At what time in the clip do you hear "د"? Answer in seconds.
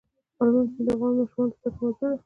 0.85-0.87, 1.53-1.55